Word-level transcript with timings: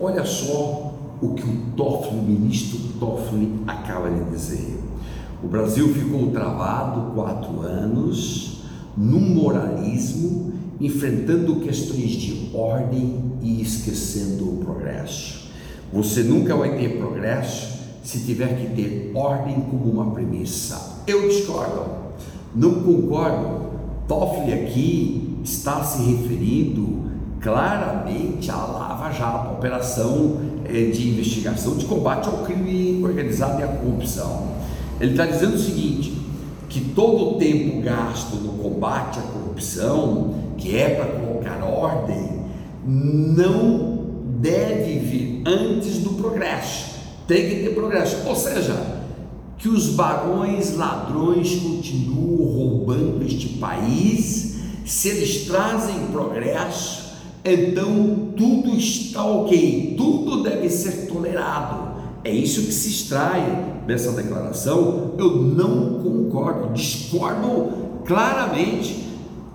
Olha 0.00 0.24
só 0.24 0.94
o 1.20 1.34
que 1.34 1.42
o 1.42 1.56
Toffoli, 1.76 2.20
o 2.20 2.22
ministro 2.22 2.78
Toffoli, 3.00 3.52
acaba 3.66 4.08
de 4.08 4.30
dizer. 4.30 4.78
O 5.42 5.48
Brasil 5.48 5.92
ficou 5.92 6.30
travado 6.30 7.12
quatro 7.14 7.62
anos 7.62 8.62
num 8.96 9.34
moralismo, 9.34 10.52
enfrentando 10.80 11.56
questões 11.56 12.12
de 12.12 12.50
ordem 12.54 13.32
e 13.42 13.60
esquecendo 13.60 14.44
o 14.44 14.56
progresso. 14.58 15.48
Você 15.92 16.22
nunca 16.22 16.54
vai 16.54 16.76
ter 16.76 16.96
progresso 16.98 17.78
se 18.04 18.20
tiver 18.20 18.56
que 18.56 18.76
ter 18.76 19.10
ordem 19.16 19.60
como 19.62 19.90
uma 19.90 20.12
premissa. 20.12 21.02
Eu 21.08 21.28
discordo, 21.28 21.86
não 22.54 22.82
concordo. 22.82 23.66
Toffoli 24.06 24.52
aqui 24.52 25.38
está 25.42 25.82
se 25.82 26.02
referindo 26.02 27.08
claramente 27.40 28.50
à 28.50 28.56
Lava 28.56 29.10
Jato, 29.12 29.48
a 29.48 29.52
operação 29.52 30.40
eh, 30.64 30.90
de 30.90 31.08
investigação 31.10 31.76
de 31.76 31.84
combate 31.84 32.28
ao 32.28 32.38
crime 32.38 33.02
organizado 33.02 33.60
e 33.60 33.64
à 33.64 33.68
corrupção. 33.68 34.48
Ele 35.00 35.12
está 35.12 35.26
dizendo 35.26 35.54
o 35.54 35.58
seguinte: 35.58 36.12
que 36.68 36.80
todo 36.80 37.30
o 37.30 37.38
tempo 37.38 37.80
gasto 37.80 38.36
no 38.36 38.52
combate 38.62 39.18
à 39.18 39.22
corrupção, 39.22 40.34
que 40.56 40.76
é 40.76 40.90
para 40.90 41.06
colocar 41.06 41.62
ordem, 41.64 42.42
não 42.86 43.98
deve 44.40 44.98
vir 44.98 45.42
antes 45.46 45.98
do 45.98 46.10
progresso. 46.10 46.98
Tem 47.26 47.48
que 47.48 47.56
ter 47.56 47.74
progresso. 47.74 48.26
Ou 48.26 48.34
seja, 48.34 48.74
que 49.58 49.68
os 49.68 49.88
barões 49.88 50.76
ladrões 50.76 51.56
continuam 51.56 52.44
roubando 52.52 53.24
este 53.24 53.48
país, 53.58 54.56
se 54.84 55.08
eles 55.08 55.46
trazem 55.46 56.06
progresso, 56.12 57.07
então 57.52 58.32
tudo 58.36 58.76
está 58.76 59.24
ok, 59.24 59.94
tudo 59.96 60.42
deve 60.42 60.68
ser 60.68 61.06
tolerado. 61.06 61.88
É 62.24 62.30
isso 62.30 62.62
que 62.62 62.72
se 62.72 62.88
extrai 62.88 63.82
dessa 63.86 64.12
declaração. 64.12 65.14
Eu 65.18 65.36
não 65.36 66.00
concordo, 66.02 66.72
discordo 66.72 68.02
claramente. 68.04 69.04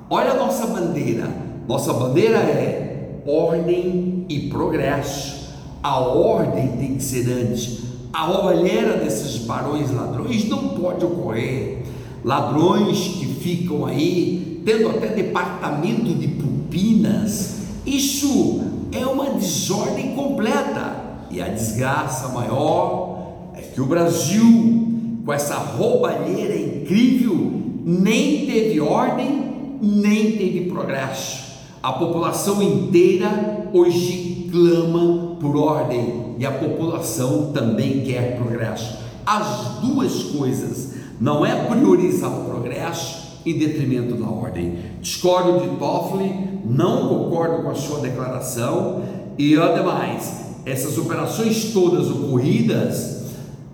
Olha 0.09 0.31
a 0.31 0.35
nossa 0.35 0.65
bandeira. 0.67 1.29
Nossa 1.67 1.93
bandeira 1.93 2.37
é 2.37 3.21
ordem 3.25 4.25
e 4.29 4.49
progresso. 4.49 5.53
A 5.81 5.99
ordem 5.99 6.69
tem 6.77 6.95
que 6.95 7.03
ser 7.03 7.29
antes. 7.29 7.83
A 8.11 8.31
olheira 8.45 8.97
desses 8.97 9.37
barões 9.39 9.91
ladrões 9.91 10.47
não 10.47 10.69
pode 10.69 11.03
ocorrer. 11.05 11.79
Ladrões 12.23 12.99
que 13.19 13.25
ficam 13.25 13.85
aí 13.85 14.61
tendo 14.65 14.89
até 14.89 15.07
departamento 15.07 16.13
de 16.13 16.27
propinas 16.27 17.62
isso 17.95 18.61
é 18.91 19.05
uma 19.05 19.31
desordem 19.31 20.15
completa. 20.15 21.01
E 21.29 21.41
a 21.41 21.47
desgraça 21.47 22.27
maior 22.29 23.51
é 23.55 23.61
que 23.61 23.81
o 23.81 23.85
Brasil, 23.85 24.87
com 25.25 25.33
essa 25.33 25.55
roubalheira 25.55 26.55
incrível, 26.55 27.51
nem 27.85 28.45
teve 28.45 28.79
ordem, 28.79 29.77
nem 29.81 30.31
teve 30.33 30.69
progresso. 30.69 31.43
A 31.81 31.93
população 31.93 32.61
inteira 32.61 33.69
hoje 33.73 34.49
clama 34.51 35.35
por 35.39 35.57
ordem 35.57 36.35
e 36.37 36.45
a 36.45 36.51
população 36.51 37.51
também 37.51 38.01
quer 38.01 38.37
progresso. 38.37 38.97
As 39.25 39.79
duas 39.81 40.23
coisas. 40.23 40.93
Não 41.19 41.45
é 41.45 41.55
priorizar 41.65 42.29
o 42.29 42.45
progresso 42.45 43.32
em 43.45 43.57
detrimento 43.57 44.15
da 44.15 44.27
ordem. 44.27 44.77
Discordo 45.01 45.59
de 45.59 45.75
Toffoli, 45.77 46.33
não 46.65 47.07
concordo 47.07 47.63
com 47.63 47.69
a 47.69 47.75
sua 47.75 47.99
declaração 47.99 49.01
e 49.37 49.55
ademais, 49.57 50.43
essas 50.65 50.97
operações 50.97 51.73
todas 51.73 52.09
ocorridas, 52.09 53.23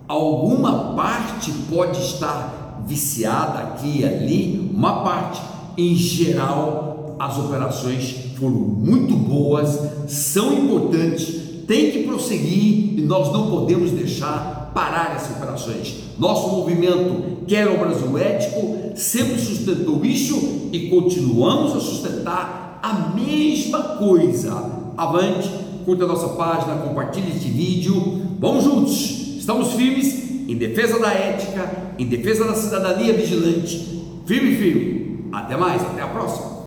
alguma 0.08 0.94
parte 0.94 1.52
pode 1.70 2.00
estar 2.00 2.82
viciada 2.86 3.58
aqui 3.58 4.00
e 4.00 4.04
ali, 4.04 4.72
uma 4.74 5.04
parte, 5.04 5.40
em 5.76 5.94
geral, 5.94 7.16
as 7.18 7.38
operações 7.38 8.16
foram 8.38 8.56
muito 8.56 9.14
boas, 9.14 9.78
são 10.08 10.52
importantes, 10.54 11.49
tem 11.70 11.92
que 11.92 12.02
prosseguir 12.02 12.98
e 12.98 13.02
nós 13.02 13.32
não 13.32 13.48
podemos 13.48 13.92
deixar 13.92 14.72
parar 14.74 15.14
essas 15.14 15.36
operações. 15.36 16.00
Nosso 16.18 16.48
movimento 16.48 17.44
quer 17.46 17.68
o 17.68 17.78
Brasil 17.78 18.18
ético, 18.18 18.90
sempre 18.96 19.38
sustentou 19.38 20.04
isso 20.04 20.68
e 20.72 20.90
continuamos 20.90 21.76
a 21.76 21.78
sustentar 21.78 22.80
a 22.82 23.14
mesma 23.14 23.78
coisa. 23.98 24.50
Avante, 24.96 25.48
curta 25.84 26.06
a 26.06 26.08
nossa 26.08 26.30
página, 26.30 26.74
compartilhe 26.74 27.30
este 27.36 27.48
vídeo. 27.48 28.20
Vamos 28.40 28.64
juntos, 28.64 29.38
estamos 29.38 29.72
firmes 29.74 30.48
em 30.48 30.56
defesa 30.56 30.98
da 30.98 31.12
ética, 31.12 31.94
em 31.96 32.06
defesa 32.06 32.46
da 32.46 32.54
cidadania 32.54 33.12
vigilante. 33.12 34.02
Firme, 34.26 34.56
firme. 34.56 35.28
Até 35.30 35.56
mais, 35.56 35.80
até 35.82 36.02
a 36.02 36.08
próxima. 36.08 36.59